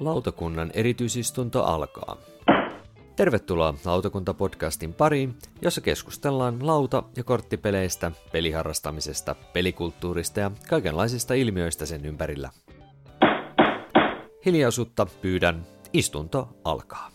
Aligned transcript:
Lautakunnan 0.00 0.70
erityisistunto 0.74 1.64
alkaa. 1.64 2.16
Tervetuloa 3.16 3.74
Lautakunta-podcastin 3.84 4.92
pariin, 4.92 5.38
jossa 5.62 5.80
keskustellaan 5.80 6.66
lauta- 6.66 7.02
ja 7.16 7.24
korttipeleistä, 7.24 8.12
peliharrastamisesta, 8.32 9.34
pelikulttuurista 9.52 10.40
ja 10.40 10.50
kaikenlaisista 10.68 11.34
ilmiöistä 11.34 11.86
sen 11.86 12.04
ympärillä. 12.04 12.50
Hiljaisuutta 14.46 15.06
pyydän, 15.22 15.66
istunto 15.92 16.48
alkaa. 16.64 17.13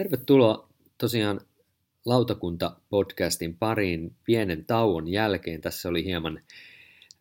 Tervetuloa 0.00 0.68
tosiaan 0.98 1.40
Lautakunta-podcastin 2.06 3.56
pariin 3.58 4.16
pienen 4.24 4.64
tauon 4.64 5.08
jälkeen. 5.08 5.60
Tässä 5.60 5.88
oli 5.88 6.04
hieman 6.04 6.40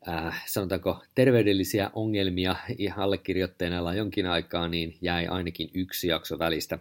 äh, 0.08 0.44
sanotaanko 0.48 1.04
terveydellisiä 1.16 1.90
ongelmia 1.94 2.56
ja 2.78 2.94
allekirjoittajana 2.98 3.94
jonkin 3.94 4.26
aikaa, 4.26 4.68
niin 4.68 4.98
jäi 5.02 5.28
ainakin 5.28 5.70
yksi 5.74 6.08
jakso 6.08 6.40
välistä. 6.40 6.80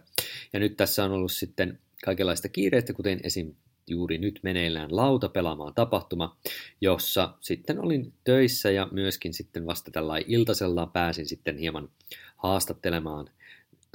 Ja 0.53 0.59
nyt 0.59 0.77
tässä 0.77 1.05
on 1.05 1.11
ollut 1.11 1.31
sitten 1.31 1.79
kaikenlaista 2.05 2.49
kiireistä, 2.49 2.93
kuten 2.93 3.19
esim. 3.23 3.53
juuri 3.87 4.17
nyt 4.17 4.39
meneillään 4.43 4.95
lauta 4.95 5.29
pelaamaan 5.29 5.73
tapahtuma, 5.73 6.37
jossa 6.81 7.33
sitten 7.39 7.79
olin 7.79 8.13
töissä 8.23 8.71
ja 8.71 8.87
myöskin 8.91 9.33
sitten 9.33 9.65
vasta 9.65 9.91
tällä 9.91 10.13
iltasella 10.27 10.85
pääsin 10.85 11.25
sitten 11.25 11.57
hieman 11.57 11.89
haastattelemaan 12.35 13.29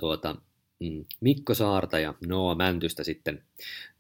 tuota, 0.01 0.37
Mikko 1.21 1.55
Saarta 1.55 1.99
ja 1.99 2.15
Noa 2.27 2.55
Mäntystä 2.55 3.05
sitten 3.05 3.43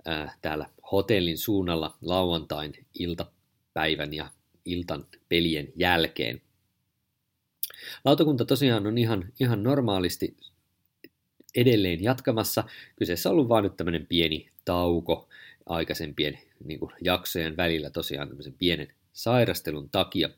äh, 0.08 0.38
täällä 0.42 0.70
hotellin 0.92 1.38
suunnalla 1.38 1.96
lauantain 2.02 2.72
iltapäivän 2.98 4.14
ja 4.14 4.30
iltan 4.64 5.06
pelien 5.28 5.72
jälkeen. 5.76 6.40
Lautakunta 8.04 8.44
tosiaan 8.44 8.86
on 8.86 8.98
ihan, 8.98 9.32
ihan 9.40 9.62
normaalisti 9.62 10.36
edelleen 11.54 12.02
jatkamassa. 12.02 12.64
Kyseessä 12.96 13.28
on 13.28 13.32
ollut 13.32 13.48
vain 13.48 13.62
nyt 13.62 13.76
tämmöinen 13.76 14.06
pieni 14.06 14.50
tauko 14.64 15.28
aikaisempien 15.66 16.38
niin 16.64 16.80
kuin, 16.80 16.92
jaksojen 17.00 17.56
välillä 17.56 17.90
tosiaan 17.90 18.28
tämmöisen 18.28 18.54
pienen 18.58 18.88
sairastelun 19.14 19.90
takia. 19.90 20.28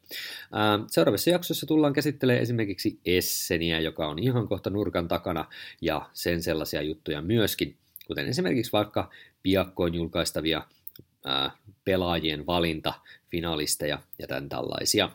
Seuraavassa 0.86 1.30
jaksossa 1.30 1.66
tullaan 1.66 1.92
käsittelemään 1.92 2.42
esimerkiksi 2.42 3.00
Esseniä, 3.04 3.80
joka 3.80 4.08
on 4.08 4.18
ihan 4.18 4.48
kohta 4.48 4.70
nurkan 4.70 5.08
takana, 5.08 5.44
ja 5.80 6.10
sen 6.12 6.42
sellaisia 6.42 6.82
juttuja 6.82 7.22
myöskin, 7.22 7.76
kuten 8.06 8.26
esimerkiksi 8.26 8.72
vaikka 8.72 9.10
piakkoin 9.42 9.94
julkaistavia 9.94 10.62
pelaajien 11.84 12.46
valinta, 12.46 12.94
finalisteja 13.30 13.98
ja 14.18 14.26
tämän 14.26 14.48
tällaisia. 14.48 15.10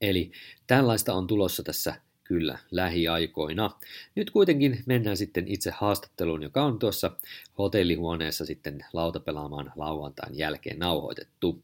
Eli 0.00 0.32
tällaista 0.66 1.14
on 1.14 1.26
tulossa 1.26 1.62
tässä 1.62 1.94
kyllä 2.24 2.58
lähiaikoina. 2.70 3.70
Nyt 4.14 4.30
kuitenkin 4.30 4.82
mennään 4.86 5.16
sitten 5.16 5.48
itse 5.48 5.70
haastatteluun, 5.70 6.42
joka 6.42 6.64
on 6.64 6.78
tuossa 6.78 7.10
hotellihuoneessa 7.58 8.46
sitten 8.46 8.84
lautapelaamaan 8.92 9.72
lauantain 9.76 10.38
jälkeen 10.38 10.78
nauhoitettu. 10.78 11.62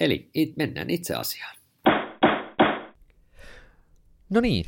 Eli 0.00 0.30
it, 0.34 0.56
mennään 0.56 0.90
itse 0.90 1.14
asiaan. 1.14 1.56
No 4.30 4.40
niin, 4.40 4.64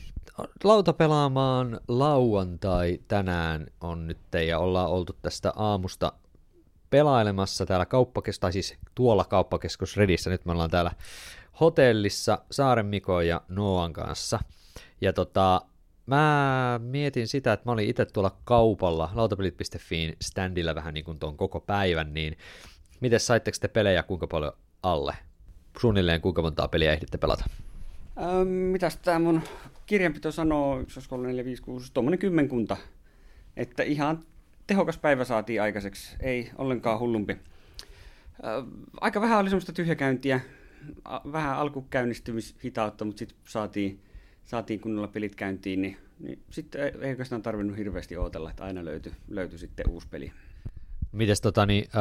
lautapelaamaan 0.65 1.81
lauantai 1.89 2.99
tänään 3.09 3.67
on 3.81 4.07
nyt 4.07 4.19
ja 4.47 4.59
ollaan 4.59 4.91
oltu 4.91 5.17
tästä 5.23 5.53
aamusta 5.57 6.13
pelailemassa 6.91 7.67
täällä 7.67 7.87
kauppakeskus, 7.87 8.41
tai 8.41 8.53
siis 8.53 8.75
tuolla 8.95 9.25
kauppakeskus 9.25 9.97
Redissä, 9.97 10.31
nyt 10.31 10.45
me 10.45 10.53
ollaan 10.53 10.71
täällä 10.71 10.91
hotellissa 11.61 12.39
Saaren 12.51 12.87
Miko 12.87 13.21
ja 13.21 13.41
Noan 13.49 13.93
kanssa. 13.93 14.39
Ja 15.01 15.13
tota, 15.13 15.61
mä 16.07 16.81
mietin 16.83 17.29
sitä, 17.29 17.53
että 17.53 17.67
mä 17.67 17.73
olin 17.73 17.89
itse 17.89 18.05
tuolla 18.05 18.37
kaupalla, 18.45 19.11
lautapelit.fiin 19.15 20.17
standilla 20.23 20.75
vähän 20.75 20.95
niin 20.95 21.05
kuin 21.05 21.19
tuon 21.19 21.37
koko 21.37 21.61
päivän, 21.61 22.15
niin 22.15 22.39
miten 23.01 23.21
saitteko 23.21 23.57
te 23.61 23.69
pelejä 23.69 24.03
kuinka 24.03 24.27
paljon 24.27 24.53
alle? 24.83 25.17
Suunnilleen 25.81 26.21
kuinka 26.21 26.43
montaa 26.43 26.69
peliä 26.69 26.93
ehditte 26.93 27.19
pelata? 27.19 27.45
Ähm, 28.19 28.49
mitäs 28.49 28.97
tämä 28.97 29.19
mun 29.19 29.43
kirjanpito 29.87 30.33
sanoo, 30.33 30.81
1, 30.81 31.09
3, 31.09 31.27
4, 31.27 31.45
5, 31.45 31.63
6, 31.63 31.93
tuommoinen 31.93 32.19
kymmenkunta. 32.19 32.77
Että 33.57 33.83
ihan 33.83 34.25
tehokas 34.67 34.99
päivä 34.99 35.25
saatiin 35.25 35.63
aikaiseksi, 35.63 36.17
ei 36.21 36.51
ollenkaan 36.59 36.99
hullumpi. 36.99 37.37
Aika 39.01 39.21
vähän 39.21 39.39
oli 39.39 39.51
semmoista 39.51 39.73
tyhjäkäyntiä, 39.73 40.41
vähän 41.33 41.57
alkukäynnistymishitautta, 41.57 43.05
mutta 43.05 43.19
sitten 43.19 43.39
saatiin, 43.49 44.01
saatiin 44.45 44.81
kunnolla 44.81 45.09
pelit 45.09 45.35
käyntiin, 45.35 45.83
niin, 45.83 45.97
niin 46.19 46.43
sitten 46.51 46.81
ei 47.03 47.11
oikeastaan 47.11 47.43
tarvinnut 47.43 47.77
hirveästi 47.77 48.17
odotella, 48.17 48.51
että 48.51 48.65
aina 48.65 48.85
löytyi, 48.85 49.13
löytyi 49.29 49.59
sitten 49.59 49.91
uusi 49.91 50.09
peli. 50.11 50.33
Mites 51.13 51.41
tota, 51.41 51.67
niin, 51.67 51.85
äh, 51.97 52.01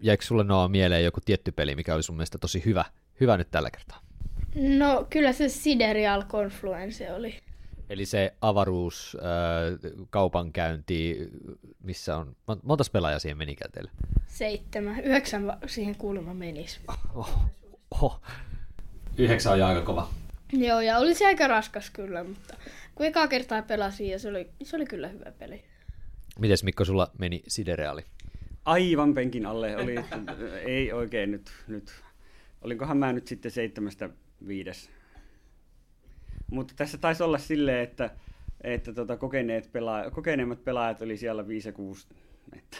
jäikö 0.00 0.24
sulle 0.24 0.44
Noa 0.44 0.68
mieleen 0.68 1.04
joku 1.04 1.20
tietty 1.24 1.52
peli, 1.52 1.74
mikä 1.74 1.94
oli 1.94 2.02
sun 2.02 2.16
mielestä 2.16 2.38
tosi 2.38 2.62
hyvä, 2.64 2.84
hyvä 3.20 3.36
nyt 3.36 3.50
tällä 3.50 3.70
kertaa? 3.70 4.00
No 4.78 5.06
kyllä 5.10 5.32
se 5.32 5.48
Siderial 5.48 6.24
Confluence 6.24 7.12
oli. 7.12 7.34
Eli 7.90 8.06
se 8.06 8.34
avaruus, 8.40 9.16
äh, 9.20 9.92
kaupankäynti, 10.10 11.28
missä 11.82 12.16
on, 12.16 12.36
monta 12.62 12.84
pelaajaa 12.92 13.18
siihen 13.18 13.38
meni 13.38 13.56
teille? 13.72 13.90
Seitsemän, 14.26 15.00
yhdeksän 15.00 15.58
siihen 15.66 15.94
kuulemma 15.94 16.34
menisi. 16.34 16.80
Oh, 17.14 17.40
oh. 17.90 18.20
Yhdeksän 19.18 19.52
on 19.52 19.62
aika 19.62 19.82
kova. 19.82 20.08
Joo, 20.52 20.80
ja 20.80 20.98
olisi 20.98 21.24
aika 21.24 21.48
raskas 21.48 21.90
kyllä, 21.90 22.24
mutta 22.24 22.54
kun 22.94 23.06
eka 23.06 23.28
kertaa 23.28 23.62
pelasin, 23.62 24.08
ja 24.08 24.18
se 24.18 24.28
oli, 24.28 24.50
se 24.62 24.76
oli 24.76 24.86
kyllä 24.86 25.08
hyvä 25.08 25.32
peli. 25.38 25.64
Mites 26.38 26.64
Mikko, 26.64 26.84
sulla 26.84 27.10
meni 27.18 27.42
Sidereali? 27.48 28.04
Aivan 28.68 29.14
penkin 29.14 29.46
alle. 29.46 29.76
Oli, 29.76 29.94
ei 30.64 30.92
oikein 30.92 31.30
nyt, 31.30 31.50
nyt. 31.68 31.92
Olinkohan 32.62 32.96
mä 32.96 33.12
nyt 33.12 33.26
sitten 33.26 33.50
seitsemästä 33.50 34.10
viides 34.46 34.90
mutta 36.50 36.74
tässä 36.76 36.98
taisi 36.98 37.22
olla 37.22 37.38
silleen, 37.38 37.84
että, 37.84 38.10
että 38.60 38.92
tota, 38.92 39.16
kokeneet 39.16 39.72
pelaa, 39.72 40.10
kokeneemmat 40.10 40.64
pelaajat 40.64 41.02
oli 41.02 41.16
siellä 41.16 41.48
5 41.48 41.68
ja 41.68 41.72
6. 41.72 42.06
Että, 42.56 42.78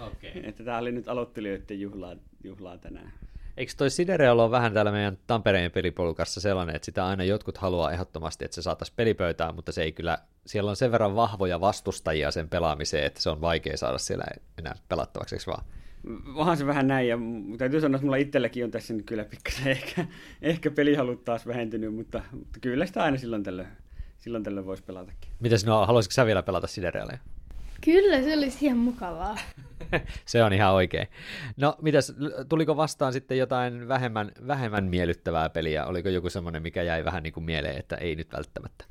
okay. 0.00 0.30
että 0.42 0.64
tämä 0.64 0.78
oli 0.78 0.92
nyt 0.92 1.08
aloittelijoiden 1.08 1.80
juhlaa, 1.80 2.16
juhlaa 2.44 2.78
tänään. 2.78 3.12
Eikö 3.58 3.72
toi 3.76 3.90
Sidereal 3.90 4.38
ole 4.38 4.50
vähän 4.50 4.72
täällä 4.72 4.92
meidän 4.92 5.18
Tampereen 5.26 5.70
pelipolukassa 5.70 6.40
sellainen, 6.40 6.76
että 6.76 6.86
sitä 6.86 7.06
aina 7.06 7.24
jotkut 7.24 7.58
haluaa 7.58 7.92
ehdottomasti, 7.92 8.44
että 8.44 8.54
se 8.54 8.62
saataisiin 8.62 8.96
pelipöytään, 8.96 9.54
mutta 9.54 9.72
se 9.72 9.82
ei 9.82 9.92
kyllä, 9.92 10.18
siellä 10.46 10.70
on 10.70 10.76
sen 10.76 10.92
verran 10.92 11.16
vahvoja 11.16 11.60
vastustajia 11.60 12.30
sen 12.30 12.48
pelaamiseen, 12.48 13.04
että 13.04 13.22
se 13.22 13.30
on 13.30 13.40
vaikea 13.40 13.76
saada 13.76 13.98
siellä 13.98 14.24
enää 14.58 14.74
pelattavaksi, 14.88 15.46
vaan? 15.46 15.64
onhan 16.34 16.56
se 16.56 16.66
vähän 16.66 16.88
näin, 16.88 17.08
ja 17.08 17.18
täytyy 17.58 17.80
sanoa, 17.80 17.96
että 17.96 18.04
mulla 18.04 18.16
itselläkin 18.16 18.64
on 18.64 18.70
tässä 18.70 18.94
nyt 18.94 19.06
kyllä 19.06 19.24
pikkasen 19.24 19.68
ehkä, 19.68 20.06
ehkä 20.42 20.70
pelihalut 20.70 21.24
taas 21.24 21.46
vähentynyt, 21.46 21.94
mutta, 21.94 22.22
mutta 22.32 22.60
kyllä 22.60 22.86
sitä 22.86 23.02
aina 23.02 23.18
silloin 23.18 23.42
tällöin, 23.42 23.68
silloin 24.18 24.44
tällöin 24.44 24.66
voisi 24.66 24.82
pelatakin. 24.82 25.30
Mites 25.40 25.66
no, 25.66 25.86
haluaisitko 25.86 26.14
sä 26.14 26.26
vielä 26.26 26.42
pelata 26.42 26.66
Siderealeja? 26.66 27.18
Kyllä, 27.80 28.22
se 28.22 28.34
olisi 28.34 28.64
ihan 28.66 28.78
mukavaa. 28.78 29.38
se 30.26 30.44
on 30.44 30.52
ihan 30.52 30.72
oikein. 30.72 31.08
No, 31.56 31.76
mitäs, 31.82 32.16
tuliko 32.48 32.76
vastaan 32.76 33.12
sitten 33.12 33.38
jotain 33.38 33.88
vähemmän, 33.88 34.32
vähemmän 34.46 34.84
miellyttävää 34.84 35.50
peliä? 35.50 35.86
Oliko 35.86 36.08
joku 36.08 36.30
semmoinen, 36.30 36.62
mikä 36.62 36.82
jäi 36.82 37.04
vähän 37.04 37.22
niin 37.22 37.32
kuin 37.32 37.44
mieleen, 37.44 37.76
että 37.76 37.96
ei 37.96 38.14
nyt 38.14 38.32
välttämättä? 38.32 38.84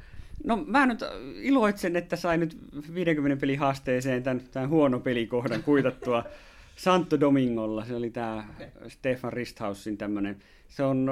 No 0.43 0.63
mä 0.67 0.85
nyt 0.85 0.99
iloitsen, 1.41 1.95
että 1.95 2.15
sain 2.15 2.39
nyt 2.39 2.57
50 2.93 3.41
pelin 3.41 3.59
haasteeseen 3.59 4.23
tämän, 4.23 4.41
tämän 4.51 4.69
huono 4.69 4.99
pelikohdan 4.99 5.63
kuitattua. 5.63 6.23
Santo 6.75 7.19
Domingolla, 7.19 7.85
se 7.85 7.95
oli 7.95 8.09
tämä 8.09 8.43
Stefan 8.87 9.33
Risthausin 9.33 9.97
tämmöinen, 9.97 10.39
se 10.69 10.83
on 10.83 11.09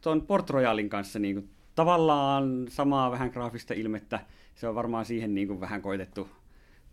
tuon 0.00 0.22
Port 0.22 0.50
Royalin 0.50 0.88
kanssa 0.88 1.18
niin 1.18 1.34
kuin, 1.34 1.48
tavallaan 1.74 2.66
samaa 2.68 3.10
vähän 3.10 3.30
graafista 3.30 3.74
ilmettä, 3.74 4.20
se 4.54 4.68
on 4.68 4.74
varmaan 4.74 5.04
siihen 5.04 5.34
niin 5.34 5.48
kuin, 5.48 5.60
vähän 5.60 5.82
koitettu, 5.82 6.28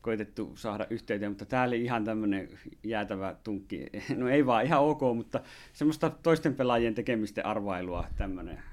koitettu 0.01 0.51
saada 0.56 0.88
yhteyteen, 0.90 1.31
mutta 1.31 1.46
tämä 1.46 1.63
oli 1.63 1.81
ihan 1.84 2.06
tämmöinen 2.06 2.50
jäätävä 2.84 3.36
tunkki, 3.44 3.86
no 4.18 4.30
ei 4.30 4.46
vaan 4.46 4.66
ihan 4.66 4.81
ok, 4.81 5.01
mutta 5.16 5.42
semmoista 5.74 6.10
toisten 6.10 6.56
pelaajien 6.56 6.96
tekemisten 6.96 7.46
arvailua 7.46 8.07
tämmöinen. 8.18 8.63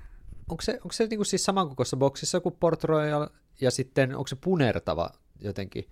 Onko 0.48 0.62
se, 0.62 0.72
onko 0.72 0.92
se 0.92 1.06
niin 1.06 1.18
kuin 1.18 1.26
siis 1.26 1.44
samankokoisessa 1.44 1.96
boksissa 1.96 2.40
kuin 2.40 2.56
Port 2.60 2.84
Royal 2.84 3.28
ja 3.60 3.70
sitten 3.70 4.16
onko 4.16 4.26
se 4.26 4.36
punertava 4.36 5.10
jotenkin? 5.40 5.84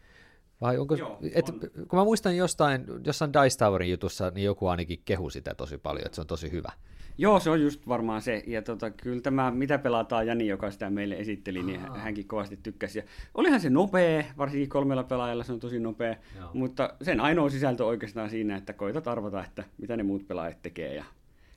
Vai 0.60 0.78
onko, 0.78 0.94
Joo, 0.94 1.18
et, 1.34 1.48
on. 1.48 1.60
Kun 1.88 1.98
mä 1.98 2.04
muistan 2.04 2.36
jostain, 2.36 2.84
jossain 3.04 3.32
Dice 3.32 3.58
Towerin 3.58 3.90
jutussa, 3.90 4.30
niin 4.30 4.44
joku 4.44 4.66
ainakin 4.66 5.02
kehu 5.04 5.30
sitä 5.30 5.54
tosi 5.54 5.78
paljon, 5.78 6.06
että 6.06 6.14
se 6.14 6.20
on 6.20 6.26
tosi 6.26 6.50
hyvä. 6.50 6.72
Joo, 7.18 7.40
se 7.40 7.50
on 7.50 7.62
just 7.62 7.88
varmaan 7.88 8.22
se. 8.22 8.42
Ja 8.46 8.62
tota, 8.62 8.90
kyllä 8.90 9.20
tämä, 9.20 9.50
mitä 9.50 9.78
pelataan 9.78 10.26
Jani, 10.26 10.46
joka 10.46 10.70
sitä 10.70 10.90
meille 10.90 11.14
esitteli, 11.14 11.62
niin 11.62 11.90
Aa. 11.90 11.98
hänkin 11.98 12.28
kovasti 12.28 12.58
tykkäsi. 12.62 12.98
Ja 12.98 13.04
olihan 13.34 13.60
se 13.60 13.70
nopea, 13.70 14.24
varsinkin 14.38 14.68
kolmella 14.68 15.04
pelaajalla 15.04 15.44
se 15.44 15.52
on 15.52 15.60
tosi 15.60 15.80
nopea, 15.80 16.16
Joo. 16.38 16.50
mutta 16.54 16.94
sen 17.02 17.20
ainoa 17.20 17.50
sisältö 17.50 17.84
oikeastaan 17.84 18.30
siinä, 18.30 18.56
että 18.56 18.72
koitat 18.72 19.08
arvata, 19.08 19.44
että 19.44 19.64
mitä 19.78 19.96
ne 19.96 20.02
muut 20.02 20.28
pelaajat 20.28 20.62
tekee 20.62 20.94
ja 20.94 21.04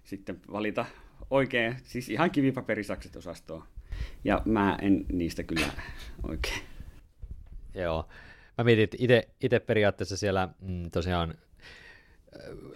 sitten 0.03 0.41
valita 0.51 0.85
oikein, 1.29 1.75
siis 1.83 2.09
ihan 2.09 2.31
kivipaperisakset 2.31 3.15
osastoon. 3.15 3.63
Ja 4.23 4.41
mä 4.45 4.77
en 4.81 5.05
niistä 5.11 5.43
kyllä 5.43 5.67
oikein. 6.23 6.61
Joo. 7.73 8.07
Mä 8.57 8.63
mietin, 8.63 8.83
että 8.83 8.97
ite 9.41 9.59
periaatteessa 9.59 10.17
siellä 10.17 10.49
mm, 10.61 10.91
tosiaan 10.91 11.33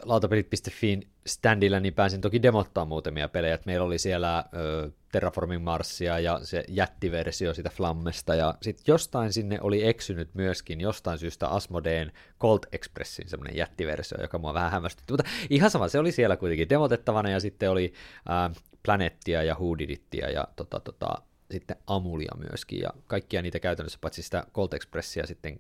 lautapelit.fiin 0.04 1.08
standilla 1.28 1.80
niin 1.80 1.94
pääsin 1.94 2.22
toki 2.22 2.42
demottaa 2.42 2.86
muutamia 2.86 3.30
pelejä. 3.30 3.56
Et 3.56 3.66
meillä 3.66 3.86
oli 3.86 3.98
siellä 3.98 4.46
ö, 4.54 4.92
Terraforming 5.12 5.64
Marsia 5.64 6.20
ja 6.20 6.40
se 6.44 6.64
jättiversio 6.68 7.54
sitä 7.54 7.70
Flammesta 7.70 8.36
ja 8.36 8.56
sitten 8.62 8.84
jostain 8.88 9.34
sinne 9.34 9.58
oli 9.62 9.88
eksynyt 9.88 10.30
myöskin 10.34 10.82
jostain 10.82 11.18
syystä 11.20 11.48
Asmodeen 11.48 12.12
Colt 12.40 12.66
Expressin 12.72 13.30
semmoinen 13.30 13.58
jättiversio, 13.58 14.22
joka 14.22 14.38
mua 14.38 14.54
vähän 14.54 14.72
hämmästytti. 14.72 15.14
Mutta 15.14 15.30
ihan 15.50 15.72
sama, 15.72 15.88
se 15.88 16.00
oli 16.00 16.12
siellä 16.12 16.38
kuitenkin 16.38 16.70
demotettavana 16.70 17.30
ja 17.30 17.40
sitten 17.40 17.72
oli 17.72 17.94
äh, 18.30 18.64
Planettia 18.84 19.44
ja 19.44 19.56
Hoodidittia 19.56 20.30
ja 20.30 20.48
tota, 20.56 20.80
tota, 20.80 21.10
sitten 21.52 21.78
Amulia 21.88 22.32
myöskin 22.50 22.80
ja 22.80 22.90
kaikkia 23.08 23.42
niitä 23.42 23.60
käytännössä, 23.60 24.00
paitsi 24.02 24.24
sitä 24.24 24.44
Colt 24.54 24.74
Expressia 24.74 25.28
sitten 25.28 25.60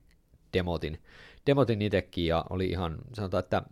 demotin, 0.53 1.01
demotin 1.45 1.81
itsekin 1.81 2.25
ja 2.25 2.45
oli 2.50 2.65
ihan, 2.65 2.98
sanotaan, 3.13 3.44
että 3.44 3.63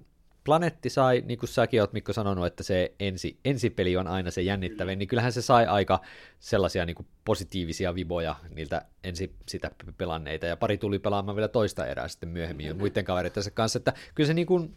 Planetti 0.49 0.89
sai, 0.89 1.23
niin 1.25 1.39
kuin 1.39 1.49
säkin 1.49 1.81
oot 1.81 1.93
Mikko 1.93 2.13
sanonut, 2.13 2.45
että 2.45 2.63
se 2.63 2.95
ensi, 2.99 3.39
ensipeli 3.45 3.97
on 3.97 4.07
aina 4.07 4.31
se 4.31 4.41
jännittävin, 4.41 4.99
niin 4.99 5.07
kyllähän 5.07 5.31
se 5.31 5.41
sai 5.41 5.65
aika 5.65 6.01
sellaisia 6.39 6.85
niin 6.85 6.95
kuin 6.95 7.07
positiivisia 7.25 7.95
viboja 7.95 8.35
niiltä 8.49 8.85
ensi 9.03 9.35
sitä 9.47 9.71
pelanneita, 9.97 10.45
ja 10.45 10.57
pari 10.57 10.77
tuli 10.77 10.99
pelaamaan 10.99 11.35
vielä 11.35 11.47
toista 11.47 11.87
erää 11.87 12.07
sitten 12.07 12.29
myöhemmin 12.29 12.65
jo 12.65 12.75
muiden 12.75 13.05
kavereittensa 13.05 13.51
kanssa, 13.51 13.77
että 13.77 13.93
kyllä 14.15 14.27
se 14.27 14.33
niin 14.33 14.47
kuin 14.47 14.75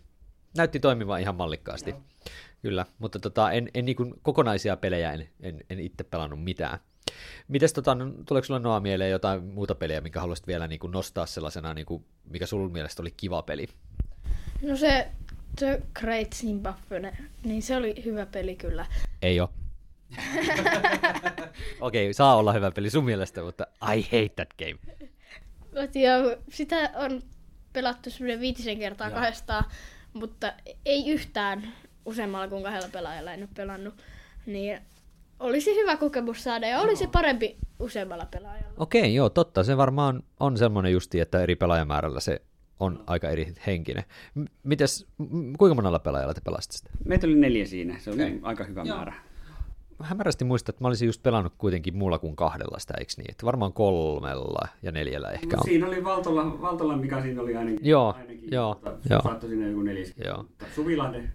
näytti 0.56 0.80
toimivan 0.80 1.20
ihan 1.20 1.34
mallikkaasti. 1.34 1.90
Joo. 1.90 2.00
Kyllä, 2.62 2.86
mutta 2.98 3.18
tota, 3.18 3.52
en, 3.52 3.70
en 3.74 3.84
niin 3.84 3.96
kuin 3.96 4.14
kokonaisia 4.22 4.76
pelejä 4.76 5.12
en, 5.12 5.28
en, 5.40 5.60
en 5.70 5.80
itse 5.80 6.04
pelannut 6.04 6.44
mitään. 6.44 6.78
Mites 7.48 7.72
tota, 7.72 7.94
no, 7.94 8.12
tuleeko 8.26 8.44
sulla 8.44 8.60
Noa 8.60 8.80
mieleen 8.80 9.10
jotain 9.10 9.44
muuta 9.44 9.74
peliä, 9.74 10.00
mikä 10.00 10.20
haluaisit 10.20 10.46
vielä 10.46 10.68
niin 10.68 10.80
kuin 10.80 10.90
nostaa 10.90 11.26
sellaisena, 11.26 11.74
niin 11.74 11.86
kuin, 11.86 12.04
mikä 12.24 12.46
sun 12.46 12.72
mielestä 12.72 13.02
oli 13.02 13.10
kiva 13.16 13.42
peli? 13.42 13.66
No 14.62 14.76
se 14.76 15.08
The 15.58 15.82
Great 16.00 16.32
Zimbabwe, 16.34 17.12
niin 17.44 17.62
se 17.62 17.76
oli 17.76 18.04
hyvä 18.04 18.26
peli 18.26 18.56
kyllä. 18.56 18.86
Ei 19.22 19.40
ole. 19.40 19.48
Okei, 21.80 22.06
okay, 22.06 22.12
saa 22.12 22.36
olla 22.36 22.52
hyvä 22.52 22.70
peli 22.70 22.90
sun 22.90 23.04
mielestä, 23.04 23.42
mutta 23.42 23.66
I 23.94 24.02
hate 24.02 24.28
that 24.36 24.48
game. 24.58 24.96
Mä 25.74 25.86
tiedän, 25.86 26.24
sitä 26.50 26.90
on 26.94 27.22
pelattu 27.72 28.10
semmoinen 28.10 28.40
viitisen 28.40 28.78
kertaa 28.78 29.08
Joo. 29.08 29.14
kahdestaan, 29.14 29.64
mutta 30.12 30.52
ei 30.86 31.10
yhtään 31.10 31.72
useammalla 32.04 32.48
kuin 32.48 32.62
kahdella 32.62 32.88
pelaajalla 32.92 33.32
en 33.32 33.40
ole 33.40 33.48
pelannut. 33.56 33.94
Niin 34.46 34.80
olisi 35.40 35.74
hyvä 35.74 35.96
kokemus 35.96 36.44
saada 36.44 36.68
ja 36.68 36.80
olisi 36.80 37.06
parempi 37.06 37.56
useammalla 37.78 38.26
pelaajalla. 38.30 38.74
Okei, 38.76 39.00
okay, 39.00 39.10
joo, 39.10 39.28
totta. 39.28 39.64
Se 39.64 39.76
varmaan 39.76 40.22
on 40.40 40.58
semmoinen 40.58 40.92
justi, 40.92 41.20
että 41.20 41.42
eri 41.42 41.56
pelaajamäärällä 41.56 42.20
se 42.20 42.42
on 42.82 43.04
aika 43.06 43.28
eri 43.28 43.52
henkinen. 43.66 44.04
M- 44.34 44.44
Mites, 44.62 45.06
m- 45.18 45.52
kuinka 45.58 45.74
monella 45.74 45.98
pelaajalla 45.98 46.34
te 46.34 46.40
pelasitte 46.44 46.76
sitä? 46.76 46.90
Meitä 47.04 47.26
oli 47.26 47.34
neljä 47.34 47.66
siinä, 47.66 47.98
se 47.98 48.10
oli 48.10 48.22
okay. 48.22 48.38
aika 48.42 48.64
hyvä 48.64 48.82
Joo. 48.82 48.96
määrä. 48.96 49.14
Hämärästi 50.02 50.44
muistan, 50.44 50.72
että 50.72 50.84
mä 50.84 50.88
olisin 50.88 51.06
just 51.06 51.22
pelannut 51.22 51.52
kuitenkin 51.58 51.96
muulla 51.96 52.18
kuin 52.18 52.36
kahdella 52.36 52.78
sitä, 52.78 52.94
eikö 52.98 53.12
niin? 53.16 53.30
Että 53.30 53.46
varmaan 53.46 53.72
kolmella 53.72 54.68
ja 54.82 54.92
neljällä 54.92 55.30
ehkä 55.30 55.56
No, 55.56 55.60
on. 55.60 55.64
siinä 55.64 55.86
oli 55.86 56.04
Valtola, 56.04 56.60
Valtola, 56.62 56.96
mikä 56.96 57.22
siinä 57.22 57.42
oli 57.42 57.56
ainakin. 57.56 57.80
Joo, 57.82 58.14
ainakin 58.18 58.48
joo, 58.52 58.74
tota, 58.74 58.96
joo. 59.10 59.22
Saattoi 59.22 59.48
siinä 59.50 59.66
joku 59.68 59.82
neljäs. 59.82 60.14
Joo. 60.24 60.36
Mutta 60.42 60.64
Suvilahden, 60.74 61.32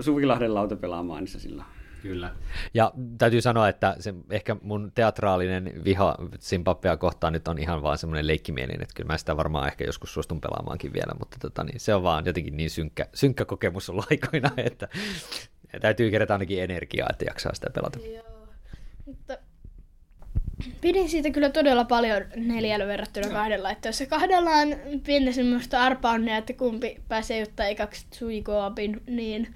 Suvilahden 0.00 0.54
lauta 0.54 0.76
pelaamaan 0.76 1.20
niissä 1.24 1.38
silloin. 1.38 1.68
Kyllä. 2.04 2.30
Ja 2.74 2.92
täytyy 3.18 3.40
sanoa, 3.40 3.68
että 3.68 3.96
se, 3.98 4.14
ehkä 4.30 4.56
mun 4.62 4.92
teatraalinen 4.94 5.84
viha 5.84 6.16
Zimbabwea 6.40 6.96
kohtaan 6.96 7.32
nyt 7.32 7.48
on 7.48 7.58
ihan 7.58 7.82
vaan 7.82 7.98
semmoinen 7.98 8.26
leikkimielinen, 8.26 8.82
että 8.82 8.94
kyllä 8.94 9.06
mä 9.06 9.18
sitä 9.18 9.36
varmaan 9.36 9.68
ehkä 9.68 9.84
joskus 9.84 10.14
suostun 10.14 10.40
pelaamaankin 10.40 10.92
vielä, 10.92 11.14
mutta 11.18 11.36
tota, 11.40 11.64
niin, 11.64 11.80
se 11.80 11.94
on 11.94 12.02
vaan 12.02 12.26
jotenkin 12.26 12.56
niin 12.56 12.70
synkkä, 12.70 13.06
synkkä 13.14 13.44
kokemus 13.44 13.90
ollut 13.90 14.06
aikoina, 14.10 14.50
että 14.56 14.88
täytyy 15.80 16.10
kerätä 16.10 16.34
ainakin 16.34 16.62
energiaa, 16.62 17.08
että 17.10 17.24
jaksaa 17.24 17.54
sitä 17.54 17.70
pelata. 17.74 17.98
Joo. 17.98 18.24
Mutta 19.06 19.38
pidin 20.80 21.08
siitä 21.08 21.30
kyllä 21.30 21.50
todella 21.50 21.84
paljon 21.84 22.24
neljällä 22.36 22.86
verrattuna 22.86 23.28
kahdella. 23.28 23.70
Että 23.70 23.88
jos 23.88 23.98
se 23.98 24.06
kahdella 24.06 24.50
on 24.50 24.76
pientä 25.06 25.32
semmoista 25.32 25.82
arpaunnia, 25.82 26.36
että 26.36 26.52
kumpi 26.52 27.00
pääsee 27.08 27.42
ottaa 27.42 27.66
ekaksi 27.66 28.06
suikoapin, 28.10 29.02
niin 29.06 29.54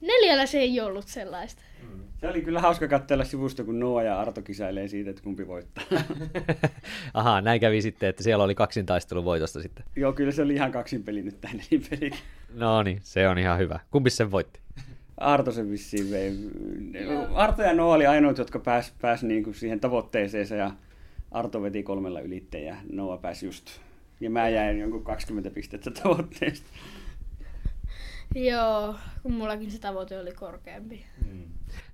neljällä 0.00 0.46
se 0.46 0.58
ei 0.58 0.80
ollut 0.80 1.08
sellaista. 1.08 1.62
Se 2.20 2.28
oli 2.28 2.42
kyllä 2.42 2.60
hauska 2.60 2.88
katsella 2.88 3.24
sivusta, 3.24 3.64
kun 3.64 3.80
Noa 3.80 4.02
ja 4.02 4.20
Arto 4.20 4.42
kisailee 4.42 4.88
siitä, 4.88 5.10
että 5.10 5.22
kumpi 5.22 5.46
voittaa. 5.46 5.84
Ahaa, 7.14 7.40
näin 7.40 7.60
kävi 7.60 7.82
sitten, 7.82 8.08
että 8.08 8.22
siellä 8.22 8.44
oli 8.44 8.54
kaksintaistelu 8.54 9.24
voitosta 9.24 9.62
sitten. 9.62 9.84
Joo, 9.96 10.12
kyllä 10.12 10.32
se 10.32 10.42
oli 10.42 10.54
ihan 10.54 10.72
kaksin 10.72 11.02
peli 11.02 11.22
nyt 11.22 11.40
tämä 11.40 11.54
nelipeli. 11.54 12.10
No 12.54 12.82
niin, 12.82 13.00
se 13.02 13.28
on 13.28 13.38
ihan 13.38 13.58
hyvä. 13.58 13.80
Kumpi 13.90 14.10
sen 14.10 14.30
voitti? 14.30 14.60
Arto 15.16 15.52
se 15.52 15.70
vissiin 15.70 16.10
vei. 16.10 16.32
Arto 17.34 17.62
ja 17.62 17.74
Noa 17.74 17.94
oli 17.94 18.06
ainoat, 18.06 18.38
jotka 18.38 18.58
pääs, 18.58 18.94
pääs 19.00 19.22
niinku 19.22 19.52
siihen 19.52 19.80
tavoitteeseen 19.80 20.58
ja 20.58 20.70
Arto 21.30 21.62
veti 21.62 21.82
kolmella 21.82 22.20
ylitteen 22.20 22.64
ja 22.64 22.76
Noa 22.92 23.18
pääsi 23.18 23.46
just. 23.46 23.70
Ja 24.20 24.30
mä 24.30 24.48
jäin 24.48 24.78
jonkun 24.78 25.04
20 25.04 25.50
pistettä 25.50 25.90
tavoitteesta. 25.90 26.66
Joo, 28.36 28.94
kun 29.22 29.32
mullakin 29.32 29.70
se 29.70 29.78
tavoite 29.78 30.20
oli 30.20 30.32
korkeampi. 30.32 31.04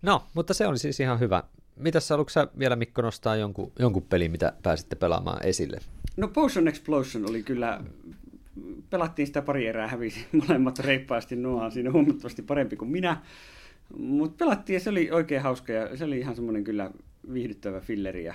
No, 0.03 0.23
mutta 0.35 0.55
se 0.55 0.67
oli 0.67 0.79
siis 0.79 1.01
ihan 1.01 1.21
hyvä. 1.21 1.43
Mitäs 1.77 2.11
haluatko 2.11 2.31
sä 2.31 2.49
vielä 2.59 2.77
Mikko 2.77 3.03
nostaa 3.03 3.37
jonkun, 3.37 3.73
jonkun 3.79 4.03
pelin, 4.03 4.31
mitä 4.31 4.53
pääsitte 4.63 4.97
pelaamaan 4.97 5.47
esille? 5.47 5.79
No 6.17 6.29
Potion 6.29 6.69
Explosion 6.69 7.31
oli 7.31 7.43
kyllä, 7.43 7.81
pelattiin 8.91 9.27
sitä 9.27 9.43
pari 9.43 9.67
erää, 9.67 9.89
hävisi 9.89 10.27
molemmat 10.49 10.79
reippaasti, 10.79 11.37
Noa 11.37 11.65
on 11.65 11.73
siinä 11.73 11.91
huomattavasti 11.91 12.43
parempi 12.43 12.77
kuin 12.77 12.91
minä. 12.91 13.23
Mutta 13.97 14.45
pelattiin 14.45 14.75
ja 14.75 14.81
se 14.81 14.91
oli 14.91 15.11
oikein 15.11 15.43
hauska 15.43 15.73
ja 15.73 15.97
se 15.97 16.05
oli 16.05 16.19
ihan 16.19 16.35
semmoinen 16.35 16.65
kyllä 16.65 16.91
viihdyttävä 17.33 17.81
filleri. 17.81 18.25
Ja 18.25 18.35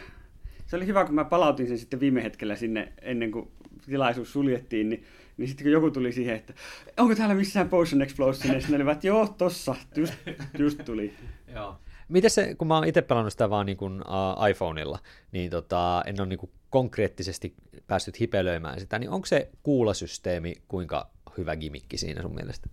se 0.67 0.75
oli 0.75 0.87
hyvä, 0.87 1.05
kun 1.05 1.15
mä 1.15 1.25
palautin 1.25 1.67
sen 1.67 1.77
sitten 1.77 1.99
viime 1.99 2.23
hetkellä 2.23 2.55
sinne 2.55 2.93
ennen 3.01 3.31
kuin 3.31 3.47
tilaisuus 3.85 4.33
suljettiin, 4.33 4.89
niin, 4.89 5.03
niin 5.37 5.47
sitten 5.47 5.65
kun 5.65 5.71
joku 5.71 5.91
tuli 5.91 6.11
siihen, 6.11 6.35
että 6.35 6.53
onko 6.97 7.15
täällä 7.15 7.35
missään 7.35 7.69
Potion 7.69 8.01
Explosion, 8.01 8.53
sitten 8.53 8.71
ne 8.71 8.75
olivat, 8.75 9.03
joo, 9.03 9.35
tossa, 9.37 9.75
just, 9.95 10.13
just 10.59 10.85
tuli. 10.85 11.13
Joo. 11.55 11.79
Miten 12.09 12.29
se, 12.29 12.55
kun 12.55 12.67
mä 12.67 12.75
oon 12.75 12.87
itse 12.87 13.01
pelannut 13.01 13.33
sitä 13.33 13.49
vaan 13.49 13.65
niin 13.65 13.77
kuin, 13.77 13.93
uh, 14.01 14.47
iPhoneilla, 14.49 14.99
niin 15.31 15.51
tota, 15.51 16.03
en 16.05 16.21
ole 16.21 16.27
niin 16.27 16.39
kuin 16.39 16.51
konkreettisesti 16.69 17.53
päässyt 17.87 18.19
hipelöimään 18.19 18.79
sitä, 18.79 18.99
niin 18.99 19.09
onko 19.09 19.25
se 19.25 19.49
kuulasysteemi 19.63 20.55
kuinka 20.67 21.09
hyvä 21.37 21.55
gimikki 21.55 21.97
siinä 21.97 22.21
sun 22.21 22.35
mielestä? 22.35 22.69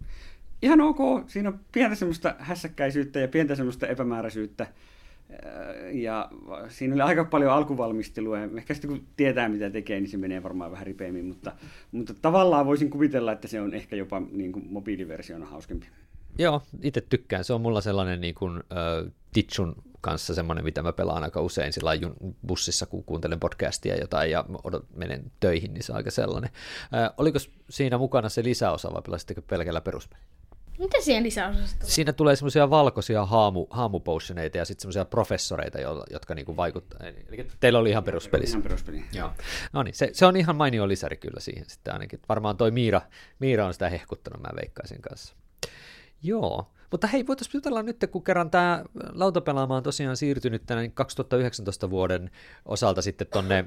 ihan 0.65 0.81
ok. 0.81 0.99
Siinä 1.27 1.49
on 1.49 1.61
pientä 1.73 1.95
semmoista 1.95 2.35
hässäkkäisyyttä 2.39 3.21
ja 3.21 3.29
pientä 3.29 3.55
semmoista 3.55 3.87
epämääräisyyttä. 3.87 4.67
Äh, 5.47 5.97
Ja 5.97 6.31
siinä 6.69 6.95
oli 6.95 7.03
aika 7.03 7.25
paljon 7.25 7.53
alkuvalmistelua. 7.53 8.39
Ehkä 8.57 8.75
sitten 8.75 8.91
kun 8.91 9.07
tietää, 9.17 9.49
mitä 9.49 9.71
tekee, 9.71 10.01
niin 10.01 10.11
se 10.11 10.17
menee 10.17 10.43
varmaan 10.43 10.71
vähän 10.71 10.87
ripeämmin. 10.87 11.25
Mutta, 11.25 11.53
mutta 11.93 12.15
tavallaan 12.23 12.67
voisin 12.67 12.91
kuvitella, 12.91 13.33
että 13.33 13.49
se 13.49 13.61
on 13.61 13.75
ehkä 13.75 13.97
jopa 13.97 14.23
niin 14.33 14.53
kuin 14.53 14.67
mobiiliversiona 14.71 15.47
hauskempi. 15.47 15.87
Joo, 16.39 16.63
itse 16.83 17.01
tykkään. 17.01 17.45
Se 17.45 17.53
on 17.53 17.61
mulla 17.61 17.81
sellainen 17.81 18.21
niin 18.21 18.35
kuin, 18.35 18.57
uh, 18.59 19.13
Titsun 19.33 19.75
kanssa 20.01 20.35
semmoinen, 20.35 20.65
mitä 20.65 20.83
mä 20.83 20.93
pelaan 20.93 21.23
aika 21.23 21.41
usein 21.41 21.73
sillä 21.73 21.91
bussissa, 22.47 22.87
kun 22.87 23.05
kuuntelen 23.05 23.41
podcastia 23.41 23.97
jotain 23.97 24.31
ja 24.31 24.45
odot, 24.65 24.87
menen 24.97 25.33
töihin, 25.41 25.75
niin 25.75 25.83
se 25.83 25.93
on 25.93 25.97
aika 25.97 26.11
sellainen. 26.11 26.51
Uh, 26.51 27.15
oliko 27.19 27.39
siinä 27.71 27.99
mukana 27.99 28.29
se 28.29 28.45
lisäosa 28.45 28.93
vai 28.93 29.03
pelasitteko 29.03 29.43
pelkällä 29.43 29.81
peruspeli? 29.81 30.21
Mitä 30.79 31.01
siihen 31.01 31.23
lisäosasta 31.23 31.79
tulee? 31.79 31.91
Siinä 31.91 32.13
tulee 32.13 32.37
semmoisia 32.37 32.71
valkoisia 32.71 33.27
haamu, 33.27 33.67
haamupotioneita 33.71 34.59
ja 34.59 34.65
sitten 34.65 34.83
semmoisia 34.83 35.05
professoreita, 35.05 35.81
jo- 35.81 36.05
jotka 36.11 36.35
niinku 36.35 36.57
vaikuttaa. 36.57 37.01
Eli 37.07 37.47
teillä 37.61 37.79
oli 37.79 37.91
ihan 37.91 38.05
peruspelissä. 38.05 38.57
Ihan 38.57 38.63
peruspeli. 38.63 39.05
Joo. 39.13 39.31
No 39.73 39.83
niin, 39.83 39.95
se, 39.95 40.11
se, 40.13 40.27
on 40.27 40.37
ihan 40.37 40.57
mainio 40.57 40.89
lisäri 40.89 41.17
kyllä 41.17 41.41
siihen 41.41 41.65
sitten 41.69 41.93
ainakin. 41.93 42.21
Varmaan 42.29 42.57
toi 42.57 42.71
Miira, 42.71 43.01
Miira 43.39 43.67
on 43.67 43.73
sitä 43.73 43.89
hehkuttanut, 43.89 44.43
mä 44.43 44.57
veikkaisin 44.57 45.03
kanssa. 45.03 45.35
Joo, 46.23 46.71
mutta 46.91 47.07
hei, 47.07 47.27
voitaisiin 47.27 47.59
jutella 47.59 47.83
nyt, 47.83 47.97
kun 48.11 48.25
kerran 48.25 48.51
tämä 48.51 48.85
lautapelaama 49.13 49.77
on 49.77 49.83
tosiaan 49.83 50.17
siirtynyt 50.17 50.63
tänne 50.67 50.89
2019 50.89 51.91
vuoden 51.91 52.31
osalta 52.65 53.03
sitten 53.03 53.27
tonne 53.27 53.65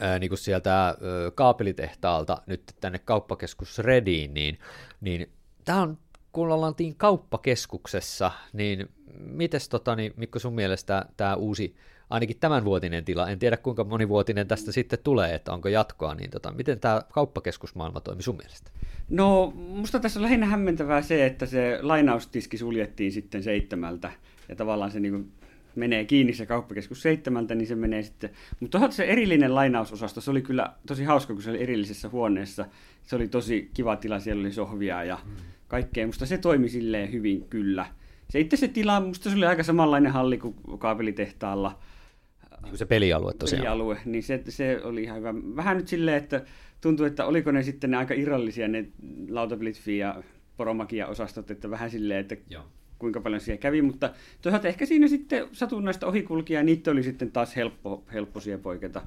ää, 0.00 0.18
niin 0.18 0.30
kuin 0.30 0.38
sieltä 0.38 0.84
ää, 0.86 0.96
kaapelitehtaalta 1.34 2.42
nyt 2.46 2.62
tänne 2.80 2.98
kauppakeskus 2.98 3.78
Rediin, 3.78 4.34
niin, 4.34 4.58
niin 5.00 5.32
tämä 5.64 5.82
on 5.82 5.98
kun 6.32 6.52
ollaan 6.52 6.74
kauppakeskuksessa, 6.96 8.30
niin 8.52 8.88
mites 9.18 9.68
tota, 9.68 9.96
niin 9.96 10.12
Mikko 10.16 10.38
sun 10.38 10.54
mielestä 10.54 11.06
tämä 11.16 11.34
uusi, 11.34 11.76
ainakin 12.10 12.36
tämänvuotinen 12.40 13.04
tila, 13.04 13.28
en 13.28 13.38
tiedä 13.38 13.56
kuinka 13.56 13.84
monivuotinen 13.84 14.48
tästä 14.48 14.72
sitten 14.72 14.98
tulee, 15.04 15.34
että 15.34 15.52
onko 15.52 15.68
jatkoa, 15.68 16.14
niin 16.14 16.30
tota, 16.30 16.52
miten 16.52 16.80
tämä 16.80 17.02
kauppakeskusmaailma 17.12 18.00
toimi 18.00 18.22
sun 18.22 18.36
mielestä? 18.36 18.70
No, 19.08 19.52
musta 19.56 20.00
tässä 20.00 20.20
on 20.20 20.22
lähinnä 20.22 20.46
hämmentävää 20.46 21.02
se, 21.02 21.26
että 21.26 21.46
se 21.46 21.78
lainaustiski 21.82 22.58
suljettiin 22.58 23.12
sitten 23.12 23.42
seitsemältä, 23.42 24.12
ja 24.48 24.56
tavallaan 24.56 24.90
se 24.90 25.00
niin 25.00 25.32
menee 25.74 26.04
kiinni 26.04 26.32
se 26.32 26.46
kauppakeskus 26.46 27.02
seitsemältä, 27.02 27.54
niin 27.54 27.66
se 27.66 27.74
menee 27.74 28.02
sitten... 28.02 28.30
Mutta 28.60 28.72
toisaalta 28.78 28.96
se 28.96 29.04
erillinen 29.04 29.54
lainausosasto, 29.54 30.20
se 30.20 30.30
oli 30.30 30.42
kyllä 30.42 30.72
tosi 30.86 31.04
hauska, 31.04 31.32
kun 31.34 31.42
se 31.42 31.50
oli 31.50 31.62
erillisessä 31.62 32.08
huoneessa. 32.08 32.66
Se 33.02 33.16
oli 33.16 33.28
tosi 33.28 33.70
kiva 33.74 33.96
tila, 33.96 34.20
siellä 34.20 34.40
oli 34.40 34.52
sohvia 34.52 35.04
ja 35.04 35.18
kaikkea. 35.72 36.06
Musta 36.06 36.26
se 36.26 36.38
toimi 36.38 36.68
silleen 36.68 37.12
hyvin 37.12 37.44
kyllä. 37.50 37.86
Se 38.30 38.40
itse 38.40 38.56
se 38.56 38.68
tila, 38.68 39.00
musta 39.00 39.30
se 39.30 39.36
oli 39.36 39.46
aika 39.46 39.62
samanlainen 39.62 40.12
halli 40.12 40.38
kuin 40.38 40.54
kaapelitehtaalla. 40.78 41.78
Niin 42.50 42.70
kuin 42.70 42.78
se 42.78 42.86
pelialue 42.86 43.32
tosiaan. 43.34 43.60
Pelialue, 43.60 43.98
niin 44.04 44.22
se, 44.22 44.42
se 44.48 44.80
oli 44.84 45.02
ihan 45.02 45.18
hyvä. 45.18 45.34
Vähän 45.56 45.76
nyt 45.76 45.88
silleen, 45.88 46.16
että 46.16 46.44
tuntuu, 46.80 47.06
että 47.06 47.26
oliko 47.26 47.50
ne 47.50 47.62
sitten 47.62 47.90
ne 47.90 47.96
aika 47.96 48.14
irrallisia 48.14 48.68
ne 48.68 48.86
lautapelit 49.30 49.86
ja 49.86 50.22
poromakia 50.56 51.06
osastot, 51.06 51.50
että 51.50 51.70
vähän 51.70 51.90
silleen, 51.90 52.20
että 52.20 52.36
Joo 52.50 52.64
kuinka 52.98 53.20
paljon 53.20 53.40
siellä 53.40 53.60
kävi, 53.60 53.82
mutta 53.82 54.10
toisaalta 54.42 54.68
ehkä 54.68 54.86
siinä 54.86 55.08
sitten 55.08 55.48
satunnaista 55.52 56.06
ohikulkia 56.06 56.58
ja 56.58 56.64
niitä 56.64 56.90
oli 56.90 57.02
sitten 57.02 57.32
taas 57.32 57.56
helppo, 57.56 58.04
helppo 58.12 58.40
poiketa. 58.62 59.02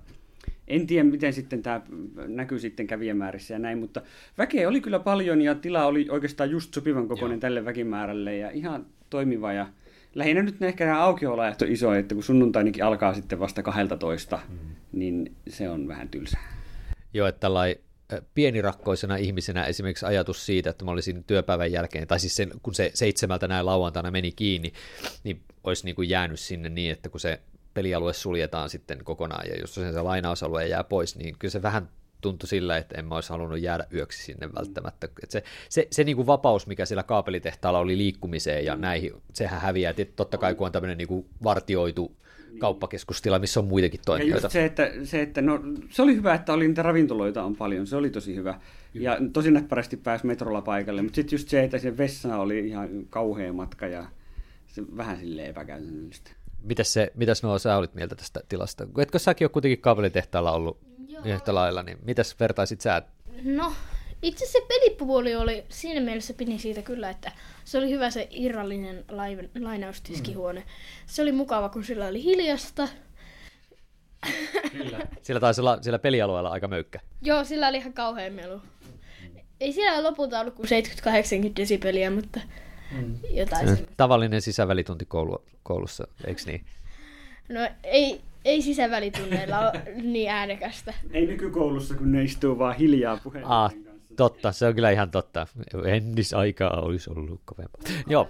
En 0.67 0.88
tiedä, 0.88 1.03
miten 1.03 1.34
sitten 1.34 1.62
tämä 1.62 1.81
näkyy 2.27 2.60
sitten 2.60 2.88
kävijämäärissä 2.88 3.53
ja 3.53 3.60
näin, 3.60 3.77
mutta 3.77 4.01
väkeä 4.38 4.69
oli 4.69 4.81
kyllä 4.81 5.00
paljon 5.00 5.41
ja 5.41 5.55
tila 5.55 5.86
oli 5.86 6.07
oikeastaan 6.10 6.51
just 6.51 6.74
sopivan 6.74 7.07
kokoinen 7.07 7.36
Joo. 7.36 7.41
tälle 7.41 7.65
väkimäärälle 7.65 8.38
ja 8.38 8.50
ihan 8.50 8.86
toimiva 9.10 9.53
ja 9.53 9.67
lähinnä 10.15 10.43
nyt 10.43 10.60
ne 10.60 10.67
ehkä 10.67 10.86
nämä 10.86 11.03
aukioloajat 11.03 11.62
on 11.62 11.72
iso, 11.72 11.93
että 11.93 12.15
kun 12.15 12.24
sunnuntainikin 12.24 12.84
alkaa 12.84 13.13
sitten 13.13 13.39
vasta 13.39 13.63
12, 13.63 14.39
mm. 14.50 14.57
niin 14.91 15.36
se 15.48 15.69
on 15.69 15.88
vähän 15.88 16.10
tylsää. 16.10 16.53
Joo, 17.13 17.27
että 17.27 17.39
tällainen 17.39 17.75
pienirakkoisena 18.34 19.15
ihmisenä 19.15 19.65
esimerkiksi 19.65 20.05
ajatus 20.05 20.45
siitä, 20.45 20.69
että 20.69 20.86
mä 20.86 20.91
olisin 20.91 21.24
työpäivän 21.24 21.72
jälkeen, 21.72 22.07
tai 22.07 22.19
siis 22.19 22.36
sen, 22.36 22.51
kun 22.63 22.75
se 22.75 22.91
seitsemältä 22.93 23.48
näin 23.48 23.65
lauantaina 23.65 24.12
meni 24.12 24.31
kiinni, 24.31 24.74
niin 25.24 25.41
olisi 25.63 25.86
niin 25.86 25.95
kuin 25.95 26.10
jäänyt 26.10 26.39
sinne 26.39 26.69
niin, 26.69 26.91
että 26.91 27.10
kun 27.10 27.19
se 27.19 27.39
pelialue 27.75 28.13
suljetaan 28.13 28.70
sitten 28.70 29.03
kokonaan, 29.03 29.50
ja 29.50 29.55
jos 29.62 29.75
se, 29.75 29.91
se 29.91 30.01
lainausalue 30.01 30.67
jää 30.67 30.84
pois, 30.84 31.15
niin 31.15 31.36
kyllä 31.39 31.51
se 31.51 31.62
vähän 31.62 31.89
tuntui 32.22 32.50
sillä, 32.50 32.77
että 32.77 32.96
en 32.98 33.05
mä 33.05 33.15
olisi 33.15 33.29
halunnut 33.29 33.60
jäädä 33.60 33.86
yöksi 33.94 34.24
sinne 34.24 34.50
välttämättä. 34.53 35.08
Et 35.24 35.32
se 35.32 35.44
se, 35.70 35.88
se 35.91 36.03
niin 36.03 36.15
kuin 36.15 36.27
vapaus, 36.27 36.67
mikä 36.67 36.86
siellä 36.86 37.03
kaapelitehtaalla 37.03 37.79
oli 37.79 37.98
liikkumiseen 37.98 38.65
ja 38.65 38.75
näihin, 38.75 39.12
sehän 39.34 39.62
häviää. 39.62 39.94
Et 39.98 40.15
totta 40.15 40.38
kai 40.38 40.55
kun 40.55 40.65
on 40.65 40.72
tämmöinen 40.72 40.98
niin 40.98 41.08
kuin 41.08 41.25
vartioitu 41.44 42.15
kauppakeskustila, 42.60 43.39
missä 43.39 43.60
on 43.60 43.65
muitakin 43.67 44.00
toimijoita. 44.05 44.46
Ja 44.46 44.50
se, 44.50 44.65
että, 44.65 44.91
se, 45.03 45.22
että 45.22 45.41
no, 45.41 45.60
se 45.89 46.01
oli 46.01 46.15
hyvä, 46.15 46.34
että 46.34 46.53
oli 46.53 46.67
niitä 46.67 46.82
ravintoloita 46.82 47.44
on 47.44 47.55
paljon, 47.55 47.88
se 47.88 47.96
oli 47.96 48.10
tosi 48.10 48.36
hyvä. 48.36 48.60
Ja 48.94 49.17
tosi 49.34 49.51
näppärästi 49.51 49.98
pääsi 49.98 50.25
metrolla 50.25 50.62
paikalle, 50.62 51.01
mutta 51.01 51.15
sitten 51.15 51.38
just 51.38 51.50
se, 51.50 51.63
että 51.63 51.77
se 51.77 51.98
vessa 51.98 52.38
oli 52.38 52.67
ihan 52.67 52.89
kauhea 53.10 53.53
matka 53.53 53.88
ja 53.88 54.05
se 54.67 54.84
vähän 54.98 55.17
silleen 55.17 55.50
epäkäytännöllistä. 55.50 56.32
Mitäs, 56.62 56.94
se, 56.94 57.12
mitäs 57.16 57.44
Noa, 57.44 57.60
sä 57.60 57.78
olit 57.78 57.94
mieltä 57.94 58.16
tästä 58.16 58.40
tilasta? 58.50 58.88
Etkö 58.98 59.20
säkin 59.20 59.46
ole 59.46 59.50
kuitenkin 59.50 59.82
kaapelitehtaalla 59.82 60.52
ollut 60.52 60.78
Joo. 61.08 61.22
yhtä 61.26 61.56
lailla, 61.56 61.84
niin 61.84 61.98
mitäs 62.02 62.36
vertaisit 62.40 62.82
sä? 62.82 63.02
No, 63.44 63.74
itse 64.22 64.46
se 64.46 64.60
pelipuoli 64.68 65.36
oli, 65.36 65.66
siinä 65.70 66.02
mielessä 66.02 66.34
pidin 66.34 66.60
siitä 66.60 66.82
kyllä, 66.82 67.10
että 67.10 67.32
se 67.64 67.78
oli 67.78 67.90
hyvä 67.90 68.10
se 68.10 68.28
irrallinen 68.32 69.06
lainaustiskihuone. 69.62 70.60
Mm. 70.60 70.66
Se 71.06 71.22
oli 71.22 71.32
mukava, 71.32 71.70
kun 71.70 71.84
sillä 71.84 72.08
oli 72.08 72.24
hiljasta. 72.24 72.88
Kyllä. 74.72 75.00
Sillä 75.22 75.40
taisi 75.40 75.62
olla 75.62 75.78
siellä 75.82 76.00
pelialueella 76.00 76.50
aika 76.50 76.68
möykkä. 76.68 77.00
Joo, 77.22 77.44
sillä 77.44 77.68
oli 77.68 77.78
ihan 77.78 77.94
kauhean 77.94 78.34
melu. 78.34 78.62
Ei 79.60 79.74
siellä 79.74 80.04
lopulta 80.04 80.40
ollut 80.40 80.54
kuin 80.54 80.70
70-80 81.50 81.52
desibeliä, 81.56 82.12
mutta 82.12 82.40
mm. 82.96 83.16
jotain. 83.30 83.88
Tavallinen 83.98 84.42
sisävälitunti 84.42 85.06
koulu, 85.06 85.44
koulussa, 85.64 86.08
eikö 86.28 86.42
niin? 86.46 86.66
No 87.50 87.60
ei, 87.84 88.22
ei 88.46 88.62
sisävälitunneilla 88.62 89.60
ole 89.60 89.82
niin 90.14 90.30
äänekästä. 90.30 90.94
Ei 91.12 91.25
nykykoulussa, 91.25 91.96
kun 91.96 92.12
ne 92.12 92.24
istuu 92.24 92.60
vaan 92.60 92.75
hiljaa 92.75 93.18
puheen. 93.24 93.46
Ah, 93.46 93.74
Totta, 94.16 94.52
se 94.52 94.68
on 94.68 94.75
kyllä 94.75 94.92
ihan 94.92 95.12
totta. 95.12 95.48
Ennisaikaa 95.86 96.82
olisi 96.82 97.10
ollut 97.10 97.42
kovempaa. 97.46 97.82
Joo. 98.08 98.30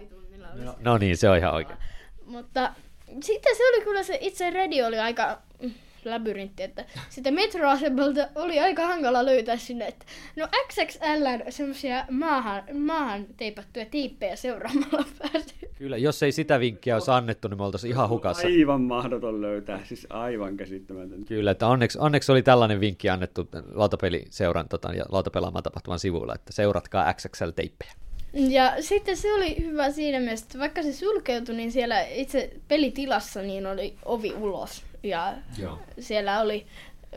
No, 0.56 0.76
no 0.80 0.98
niin, 0.98 1.18
se 1.18 1.30
on 1.30 1.38
ihan 1.38 1.54
oikein. 1.54 1.80
Mutta 2.26 2.74
sitten 3.22 3.56
se 3.56 3.70
oli 3.70 3.84
kyllä 3.84 4.04
se 4.04 4.18
itse 4.22 4.50
radio 4.50 4.88
oli 4.88 5.00
aika 5.00 5.42
labyrintti, 6.06 6.64
että 6.64 6.86
sitä 7.10 7.32
metroasemalta 7.32 8.28
oli 8.36 8.60
aika 8.60 8.88
hankala 8.88 9.26
löytää 9.26 9.58
sinne, 9.58 9.88
että 9.88 10.06
no 10.36 10.48
XXL 10.68 11.50
semmoisia 11.50 12.06
maahan, 12.12 12.64
maahan 12.74 13.26
teipattuja 13.38 13.86
tiippejä 13.86 14.36
seuraamalla 14.36 15.06
pääsi. 15.20 15.56
Kyllä, 15.78 15.98
jos 15.98 16.24
ei 16.24 16.32
sitä 16.32 16.60
vinkkiä 16.60 16.96
olisi 16.96 17.12
annettu, 17.12 17.48
niin 17.48 17.58
me 17.58 17.64
oltaisiin 17.64 17.92
ihan 17.92 18.10
hukassa. 18.10 18.48
Aivan 18.48 18.82
mahdoton 18.82 19.42
löytää, 19.42 19.86
siis 19.86 20.08
aivan 20.10 20.58
käsittämätön. 20.58 21.26
Kyllä, 21.26 21.52
että 21.52 21.68
onneksi, 21.68 22.00
onneksi 22.00 22.32
oli 22.32 22.44
tällainen 22.44 22.80
vinkki 22.80 23.10
annettu 23.10 23.50
lautapeliseuran 23.74 24.70
tota, 24.70 24.94
ja 24.94 25.06
lautapelaamaan 25.10 25.64
tapahtuvan 25.64 26.00
sivuilla, 26.00 26.36
että 26.36 26.54
seuratkaa 26.54 27.14
XXL-teippejä. 27.14 27.94
Ja 28.36 28.74
sitten 28.80 29.18
se 29.18 29.34
oli 29.34 29.58
hyvä 29.60 29.92
siinä 29.92 30.20
mielessä, 30.20 30.46
että 30.46 30.60
vaikka 30.60 30.84
se 30.84 30.94
sulkeutui, 30.94 31.56
niin 31.56 31.72
siellä 31.72 32.02
itse 32.02 32.52
pelitilassa 32.68 33.42
niin 33.42 33.68
oli 33.68 33.94
ovi 34.06 34.34
ulos. 34.34 34.84
Ja 35.06 35.34
Joo. 35.58 35.80
siellä 36.00 36.42
oli 36.42 36.66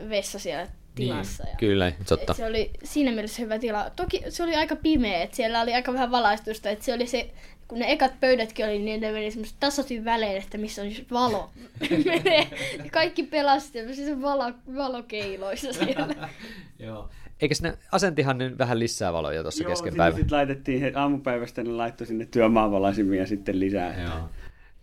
vessa 0.09 0.39
siellä 0.39 0.67
tilassa. 0.95 1.43
Niin, 1.43 1.51
ja 1.51 1.57
kyllä, 1.57 1.91
totta. 2.07 2.33
Se 2.33 2.45
oli 2.45 2.71
siinä 2.83 3.11
mielessä 3.11 3.41
hyvä 3.41 3.59
tila. 3.59 3.89
Toki 3.95 4.23
se 4.29 4.43
oli 4.43 4.55
aika 4.55 4.75
pimeä, 4.75 5.23
että 5.23 5.35
siellä 5.35 5.61
oli 5.61 5.73
aika 5.73 5.93
vähän 5.93 6.11
valaistusta. 6.11 6.69
Että 6.69 6.85
se 6.85 6.93
oli 6.93 7.07
se, 7.07 7.29
kun 7.67 7.79
ne 7.79 7.91
ekat 7.91 8.19
pöydätkin 8.19 8.65
oli, 8.65 8.79
niin 8.79 9.01
ne 9.01 9.11
meni 9.11 9.31
semmoista 9.31 9.57
tasotin 9.59 10.05
välein, 10.05 10.37
että 10.37 10.57
missä 10.57 10.81
on 10.81 10.87
valo. 11.11 11.49
Kaikki 12.91 13.23
pelasti 13.23 13.71
semmoisissa 13.71 14.21
valo, 14.21 14.53
valokeiloissa 14.75 15.73
siellä. 15.73 16.29
Joo. 16.79 17.09
Eikö 17.41 17.55
ne 17.61 17.77
asentihan 17.91 18.37
ne 18.37 18.57
vähän 18.57 18.79
lisää 18.79 19.13
valoja 19.13 19.41
tuossa 19.41 19.63
kesken 19.63 19.95
päivän? 19.95 20.11
Joo, 20.11 20.17
sitten 20.17 20.37
laitettiin 20.37 20.97
aamupäivästä, 20.97 21.63
ne 21.63 21.69
laittoi 21.69 22.07
sinne 22.07 22.25
työmaanvalaisimia 22.25 23.27
sitten 23.27 23.59
lisää. 23.59 24.01
Joo. 24.01 24.29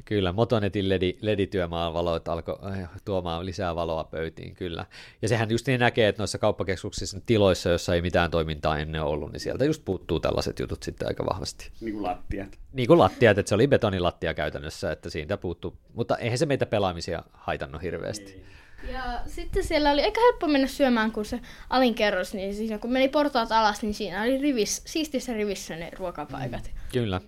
Kyllä, 0.07 0.33
Motonetin 0.33 0.89
LED, 0.89 1.17
LED-työmaavalot 1.21 2.29
alkoi 2.29 2.59
äh, 2.67 2.91
tuomaan 3.05 3.47
lisää 3.47 3.75
valoa 3.75 4.05
pöytiin, 4.05 4.55
kyllä. 4.55 4.87
Ja 5.23 5.29
sehän 5.29 5.51
just 5.51 5.67
niin 5.67 5.81
näkee, 5.81 6.09
että 6.09 6.23
noissa 6.23 6.39
kauppakeskuksissa 6.39 7.21
tiloissa, 7.27 7.69
joissa 7.69 7.95
ei 7.95 8.03
mitään 8.03 8.31
toimintaa 8.31 8.79
ennen 8.79 9.03
ollut, 9.03 9.33
niin 9.33 9.41
sieltä 9.41 9.65
just 9.65 9.85
puuttuu 9.85 10.21
tällaiset 10.21 10.59
jutut 10.59 10.83
sitten 10.83 11.09
aika 11.09 11.27
vahvasti. 11.27 11.71
Niin 11.81 11.95
kuin 11.95 12.03
lattiat. 12.03 12.59
Niin 12.73 12.87
kuin 12.87 12.99
lattiat, 12.99 13.39
että 13.39 13.49
se 13.49 13.55
oli 13.55 13.69
betonilattia 13.69 14.35
käytännössä, 14.35 14.93
että 14.93 15.11
siitä 15.11 15.37
puuttuu. 15.37 15.79
Mutta 15.95 16.17
eihän 16.17 16.39
se 16.39 16.47
meitä 16.47 16.67
pelaamisia 16.67 17.23
haitannut 17.33 17.83
hirveästi. 17.83 18.33
Ei. 18.33 18.93
Ja 18.93 19.21
sitten 19.27 19.65
siellä 19.65 19.91
oli 19.91 20.03
aika 20.03 20.21
helppo 20.21 20.49
mennä 20.49 20.67
syömään, 20.67 21.13
kun 21.13 21.25
se 21.25 21.41
alinkerros, 21.71 22.35
niin 22.35 22.55
siinä 22.55 22.79
kun 22.79 22.93
meni 22.93 23.09
portaat 23.09 23.53
alas, 23.53 23.83
niin 23.83 23.95
siinä 23.95 24.23
oli 24.23 24.39
rivis, 24.39 24.83
siistissä 24.87 25.33
rivissä 25.33 25.77
ne 25.77 25.91
ruokapaikat. 25.99 26.71
Mm, 26.75 26.81
kyllä. 26.93 27.21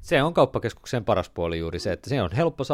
Se 0.00 0.22
on 0.22 0.34
kauppakeskuksen 0.34 1.04
paras 1.04 1.30
puoli 1.30 1.58
juuri 1.58 1.78
se, 1.78 1.92
että 1.92 2.10
se 2.10 2.22
on 2.22 2.32
helppo 2.32 2.64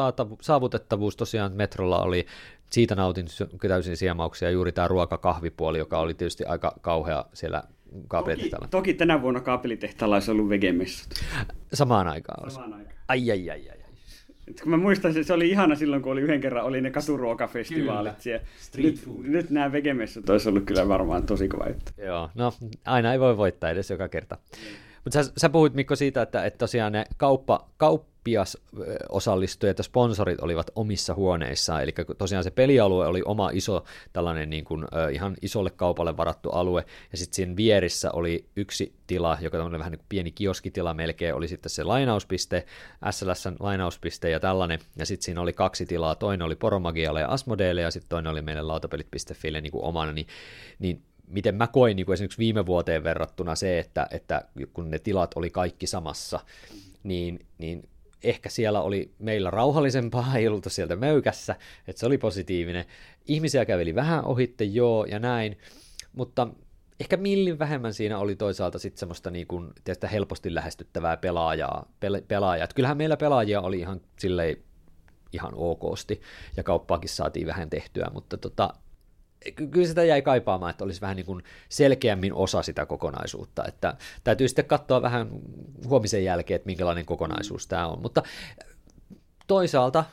saavutettavuus. 0.40 1.16
Tosiaan 1.16 1.52
metrolla 1.52 2.02
oli, 2.02 2.26
siitä 2.70 2.94
nautin 2.94 3.26
täysin 3.68 3.96
siemauksia, 3.96 4.50
juuri 4.50 4.72
tämä 4.72 4.88
ruokakahvipuoli, 4.88 5.78
joka 5.78 5.98
oli 5.98 6.14
tietysti 6.14 6.44
aika 6.44 6.74
kauhea 6.80 7.24
siellä 7.32 7.62
kaapelitehtaalla. 8.08 8.66
Toki, 8.66 8.90
toki 8.90 8.94
tänä 8.94 9.22
vuonna 9.22 9.40
kaapelitehtaalla 9.40 10.16
olisi 10.16 10.30
ollut 10.30 10.48
vegemessut. 10.48 11.14
Samaan 11.72 12.08
aikaan. 12.08 12.50
Samaan 12.50 12.72
aikaan. 12.72 12.96
Ai, 13.08 13.30
ai, 13.30 13.50
ai, 13.50 13.70
ai. 13.70 13.76
Et 14.48 14.60
kun 14.60 14.70
mä 14.70 14.76
muistan, 14.76 15.24
se 15.24 15.32
oli 15.32 15.48
ihana 15.48 15.74
silloin, 15.74 16.02
kun 16.02 16.12
oli 16.12 16.20
yhden 16.20 16.40
kerran 16.40 16.64
oli 16.64 16.80
ne 16.80 16.90
katuruokafestivaalit 16.90 18.20
siellä. 18.20 18.46
Nyt, 18.76 19.02
nyt 19.22 19.50
nämä 19.50 19.72
vegemessut 19.72 20.30
olisi 20.30 20.48
ollut 20.48 20.64
kyllä 20.64 20.88
varmaan 20.88 21.26
tosi 21.26 21.48
kova 21.48 21.66
juttu. 21.68 21.92
Joo, 21.98 22.30
no 22.34 22.52
aina 22.84 23.12
ei 23.12 23.20
voi 23.20 23.36
voittaa 23.36 23.70
edes 23.70 23.90
joka 23.90 24.08
kerta. 24.08 24.38
Mutta 25.06 25.24
sä, 25.24 25.32
sä 25.36 25.48
puhuit 25.48 25.74
Mikko 25.74 25.96
siitä, 25.96 26.22
että, 26.22 26.44
että 26.44 26.58
tosiaan 26.58 26.92
ne 26.92 27.04
kauppa, 27.16 27.68
kauppias 27.76 28.58
osallistujat 29.08 29.78
ja 29.78 29.84
sponsorit 29.84 30.40
olivat 30.40 30.70
omissa 30.74 31.14
huoneissaan, 31.14 31.82
eli 31.82 31.94
tosiaan 32.18 32.44
se 32.44 32.50
pelialue 32.50 33.06
oli 33.06 33.22
oma 33.24 33.50
iso 33.52 33.84
tällainen 34.12 34.50
niin 34.50 34.64
kuin, 34.64 34.84
ihan 35.12 35.36
isolle 35.42 35.70
kaupalle 35.70 36.16
varattu 36.16 36.50
alue, 36.50 36.84
ja 37.12 37.18
sitten 37.18 37.36
siinä 37.36 37.56
vierissä 37.56 38.10
oli 38.12 38.44
yksi 38.56 38.94
tila, 39.06 39.38
joka 39.40 39.64
on 39.64 39.78
vähän 39.78 39.92
niin 39.92 39.98
kuin 39.98 40.06
pieni 40.08 40.32
kioskitila 40.32 40.94
melkein, 40.94 41.34
oli 41.34 41.48
sitten 41.48 41.70
se 41.70 41.84
lainauspiste, 41.84 42.66
SLSn 43.10 43.56
lainauspiste 43.60 44.30
ja 44.30 44.40
tällainen, 44.40 44.78
ja 44.96 45.06
sitten 45.06 45.24
siinä 45.24 45.40
oli 45.40 45.52
kaksi 45.52 45.86
tilaa, 45.86 46.14
toinen 46.14 46.46
oli 46.46 46.56
Poromagialle 46.56 47.20
ja 47.20 47.28
Asmodeelle, 47.28 47.80
ja 47.80 47.90
sitten 47.90 48.08
toinen 48.08 48.32
oli 48.32 48.42
meille 48.42 48.62
lautapelit.fille 48.62 49.60
niin 49.60 49.72
kuin 49.72 49.84
omana, 49.84 50.12
niin, 50.12 50.26
niin 50.78 51.02
miten 51.26 51.54
mä 51.54 51.66
koin 51.66 51.96
niin 51.96 52.06
kuin 52.06 52.14
esimerkiksi 52.14 52.38
viime 52.38 52.66
vuoteen 52.66 53.04
verrattuna 53.04 53.54
se, 53.54 53.78
että, 53.78 54.06
että 54.10 54.44
kun 54.72 54.90
ne 54.90 54.98
tilat 54.98 55.30
oli 55.34 55.50
kaikki 55.50 55.86
samassa, 55.86 56.40
niin, 57.02 57.46
niin 57.58 57.88
ehkä 58.24 58.48
siellä 58.48 58.80
oli 58.80 59.14
meillä 59.18 59.50
rauhallisempaa, 59.50 60.32
ei 60.36 60.48
ollut 60.48 60.66
sieltä 60.68 60.96
möykässä, 60.96 61.56
että 61.88 62.00
se 62.00 62.06
oli 62.06 62.18
positiivinen. 62.18 62.84
Ihmisiä 63.26 63.64
käveli 63.64 63.94
vähän 63.94 64.24
ohitte, 64.24 64.64
joo, 64.64 65.04
ja 65.04 65.18
näin, 65.18 65.58
mutta 66.12 66.48
ehkä 67.00 67.16
millin 67.16 67.58
vähemmän 67.58 67.94
siinä 67.94 68.18
oli 68.18 68.36
toisaalta 68.36 68.78
sitten 68.78 68.98
semmoista 68.98 69.30
niin 69.30 69.46
kuin, 69.46 69.72
tietysti 69.84 70.06
helposti 70.12 70.54
lähestyttävää 70.54 71.16
pelaajaa. 71.16 71.92
Pel- 72.04 72.24
pelaajaa. 72.28 72.68
kyllähän 72.74 72.96
meillä 72.96 73.16
pelaajia 73.16 73.60
oli 73.60 73.78
ihan 73.78 74.00
silleen 74.18 74.56
ihan 75.32 75.52
okosti, 75.54 76.20
ja 76.56 76.62
kauppaakin 76.62 77.10
saatiin 77.10 77.46
vähän 77.46 77.70
tehtyä, 77.70 78.10
mutta 78.14 78.36
tota, 78.36 78.74
kyllä 79.70 79.86
sitä 79.86 80.04
jäi 80.04 80.22
kaipaamaan, 80.22 80.70
että 80.70 80.84
olisi 80.84 81.00
vähän 81.00 81.16
niin 81.16 81.26
kuin 81.26 81.42
selkeämmin 81.68 82.34
osa 82.34 82.62
sitä 82.62 82.86
kokonaisuutta, 82.86 83.64
että 83.64 83.96
täytyy 84.24 84.48
sitten 84.48 84.64
katsoa 84.64 85.02
vähän 85.02 85.28
huomisen 85.84 86.24
jälkeen, 86.24 86.56
että 86.56 86.66
minkälainen 86.66 87.06
kokonaisuus 87.06 87.66
tämä 87.66 87.86
on, 87.86 88.02
mutta 88.02 88.22
toisaalta 89.46 90.04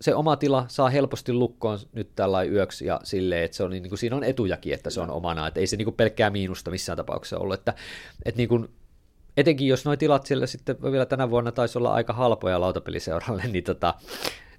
se 0.00 0.14
oma 0.14 0.36
tila 0.36 0.64
saa 0.68 0.88
helposti 0.88 1.32
lukkoon 1.32 1.78
nyt 1.92 2.10
tällä 2.16 2.42
yöksi 2.42 2.86
ja 2.86 3.00
silleen, 3.04 3.44
että 3.44 3.56
se 3.56 3.62
on, 3.62 3.70
niin 3.70 3.88
kuin, 3.88 3.98
siinä 3.98 4.16
on 4.16 4.24
etujakin, 4.24 4.74
että 4.74 4.90
se 4.90 5.00
on 5.00 5.10
omana, 5.10 5.46
että 5.46 5.60
ei 5.60 5.66
se 5.66 5.76
niin 5.76 5.86
kuin 5.86 5.96
pelkkää 5.96 6.30
miinusta 6.30 6.70
missään 6.70 6.96
tapauksessa 6.96 7.38
ollut, 7.38 7.54
että, 7.54 7.74
että 8.24 8.36
niin 8.36 8.48
kuin, 8.48 8.68
etenkin 9.36 9.68
jos 9.68 9.84
nuo 9.84 9.96
tilat 9.96 10.26
siellä 10.26 10.46
sitten 10.46 10.76
vielä 10.82 11.06
tänä 11.06 11.30
vuonna 11.30 11.52
taisi 11.52 11.78
olla 11.78 11.92
aika 11.92 12.12
halpoja 12.12 12.60
lautapeliseuralle, 12.60 13.42
niin 13.52 13.64
tota, 13.64 13.94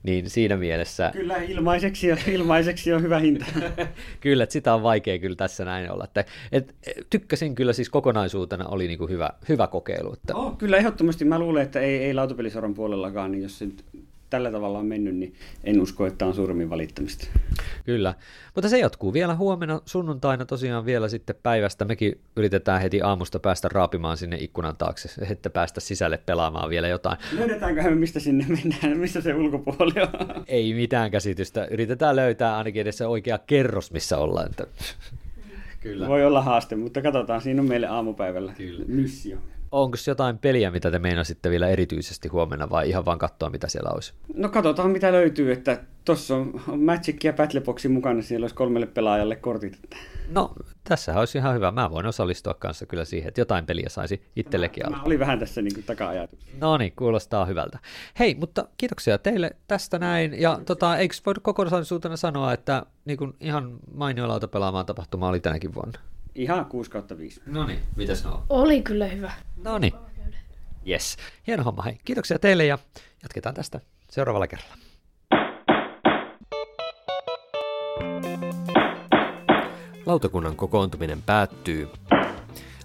niin 0.03 0.29
siinä 0.29 0.57
mielessä... 0.57 1.11
Kyllä, 1.13 1.35
ilmaiseksi, 1.35 2.07
ilmaiseksi 2.27 2.93
on 2.93 3.01
hyvä 3.01 3.19
hinta. 3.19 3.45
kyllä, 4.21 4.43
että 4.43 4.53
sitä 4.53 4.73
on 4.73 4.83
vaikea 4.83 5.19
kyllä 5.19 5.35
tässä 5.35 5.65
näin 5.65 5.91
olla. 5.91 6.03
Että, 6.03 6.25
et, 6.51 6.75
tykkäsin 7.09 7.55
kyllä 7.55 7.73
siis 7.73 7.89
kokonaisuutena, 7.89 8.67
oli 8.67 8.87
niin 8.87 8.99
kuin 8.99 9.11
hyvä, 9.11 9.29
hyvä 9.49 9.67
kokeilu. 9.67 10.13
Että... 10.13 10.35
Oh, 10.35 10.57
kyllä 10.57 10.77
ehdottomasti. 10.77 11.25
Mä 11.25 11.39
luulen, 11.39 11.63
että 11.63 11.79
ei, 11.79 11.97
ei 11.97 12.13
lautapelisoron 12.13 12.73
puolellakaan, 12.73 13.31
niin 13.31 13.43
jos 13.43 13.59
se 13.59 13.67
tällä 14.29 14.51
tavalla 14.51 14.79
on 14.79 14.85
mennyt, 14.85 15.15
niin 15.15 15.33
en 15.63 15.81
usko, 15.81 16.05
että 16.05 16.25
on 16.25 16.33
surmin 16.33 16.69
valittamista. 16.69 17.27
Kyllä, 17.85 18.13
mutta 18.55 18.69
se 18.69 18.79
jatkuu 18.79 19.13
vielä 19.13 19.35
huomenna 19.35 19.81
sunnuntaina 19.85 20.45
tosiaan 20.45 20.85
vielä 20.85 21.07
sitten 21.07 21.35
päivästä. 21.43 21.85
Mekin 21.85 22.19
yritetään 22.35 22.81
heti 22.81 23.01
aamusta 23.01 23.39
päästä 23.39 23.69
raapimaan 23.71 24.17
sinne 24.17 24.37
ikkunan 24.39 24.77
taakse, 24.77 25.09
että 25.31 25.49
päästä 25.49 25.79
sisälle 25.79 26.19
pelaamaan 26.25 26.69
vielä 26.69 26.87
jotain. 26.87 27.17
Löydetäänkö 27.37 27.83
me 27.83 27.95
mistä 27.95 28.19
sinne 28.19 28.45
mennään, 28.47 28.97
missä 28.97 29.21
se 29.21 29.33
ulkopuoli 29.33 29.93
on? 30.01 30.43
Ei 30.47 30.73
mitään 30.73 31.11
käsitystä. 31.11 31.65
Yritetään 31.71 32.15
löytää 32.15 32.57
ainakin 32.57 32.81
edes 32.81 32.97
se 32.97 33.05
oikea 33.05 33.37
kerros, 33.37 33.91
missä 33.91 34.17
ollaan. 34.17 34.45
Että... 34.49 34.67
Kyllä. 35.79 36.07
Voi 36.07 36.25
olla 36.25 36.41
haaste, 36.41 36.75
mutta 36.75 37.01
katsotaan, 37.01 37.41
siinä 37.41 37.61
on 37.61 37.67
meille 37.67 37.87
aamupäivällä 37.87 38.53
Kyllä. 38.57 38.85
missio. 38.87 39.37
Onko 39.71 39.97
jotain 40.07 40.37
peliä, 40.37 40.71
mitä 40.71 40.91
te 40.91 40.99
meinasitte 40.99 41.49
vielä 41.49 41.67
erityisesti 41.67 42.27
huomenna 42.27 42.69
vai 42.69 42.89
ihan 42.89 43.05
vaan 43.05 43.19
katsoa, 43.19 43.49
mitä 43.49 43.67
siellä 43.67 43.89
olisi? 43.93 44.13
No 44.33 44.49
katsotaan, 44.49 44.91
mitä 44.91 45.11
löytyy. 45.11 45.51
Että 45.51 45.83
tuossa 46.05 46.35
on, 46.35 46.61
Magic 46.77 47.23
ja 47.23 47.33
Battleboxin 47.33 47.91
mukana, 47.91 48.21
siellä 48.21 48.43
olisi 48.43 48.55
kolmelle 48.55 48.85
pelaajalle 48.85 49.35
kortit. 49.35 49.79
No, 50.29 50.53
tässä 50.83 51.19
olisi 51.19 51.37
ihan 51.37 51.55
hyvä. 51.55 51.71
Mä 51.71 51.91
voin 51.91 52.05
osallistua 52.05 52.53
kanssa 52.53 52.85
kyllä 52.85 53.05
siihen, 53.05 53.27
että 53.27 53.41
jotain 53.41 53.65
peliä 53.65 53.89
saisi 53.89 54.21
itsellekin 54.35 54.87
olla. 54.87 54.97
Mä 54.97 55.03
olin 55.03 55.19
vähän 55.19 55.39
tässä 55.39 55.61
niin 55.61 55.83
taka-ajatus. 55.83 56.39
No 56.61 56.77
niin, 56.77 56.93
kuulostaa 56.95 57.45
hyvältä. 57.45 57.79
Hei, 58.19 58.35
mutta 58.35 58.67
kiitoksia 58.77 59.17
teille 59.17 59.55
tästä 59.67 59.99
näin. 59.99 60.41
Ja 60.41 60.59
tota, 60.65 60.97
eikö 60.97 61.15
voi 61.25 61.33
kokonaisuutena 61.41 62.17
sanoa, 62.17 62.53
että 62.53 62.85
niin 63.05 63.17
kuin 63.17 63.33
ihan 63.39 63.79
mainio 63.93 64.39
pelaamaan 64.51 64.85
tapahtuma 64.85 65.29
oli 65.29 65.39
tänäkin 65.39 65.73
vuonna? 65.73 65.99
Ihan 66.35 66.65
6 66.65 66.91
kautta 66.91 67.17
5. 67.17 67.41
No 67.45 67.67
niin, 67.67 67.79
mitäs 67.95 68.23
no? 68.23 68.43
Oli 68.49 68.81
kyllä 68.81 69.05
hyvä. 69.05 69.31
No 69.63 69.77
niin. 69.77 69.93
Yes. 70.87 71.17
Hieno 71.47 71.63
homma. 71.63 71.81
Hei, 71.81 71.97
kiitoksia 72.05 72.39
teille 72.39 72.65
ja 72.65 72.77
jatketaan 73.23 73.55
tästä 73.55 73.79
seuraavalla 74.09 74.47
kerralla. 74.47 74.75
Lautakunnan 80.05 80.55
kokoontuminen 80.55 81.21
päättyy. 81.21 81.89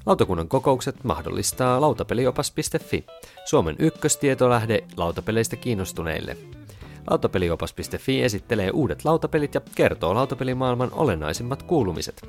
Lautakunnan 0.07 0.49
kokoukset 0.49 1.05
mahdollistaa 1.05 1.81
lautapeliopas.fi, 1.81 3.05
Suomen 3.45 3.77
ykköstietolähde 3.79 4.85
lautapeleistä 4.97 5.57
kiinnostuneille. 5.57 6.37
Lautapeliopas.fi 7.11 8.23
esittelee 8.23 8.71
uudet 8.71 9.05
lautapelit 9.05 9.55
ja 9.55 9.61
kertoo 9.75 10.15
lautapelimaailman 10.15 10.93
olennaisimmat 10.93 11.63
kuulumiset. 11.63 12.29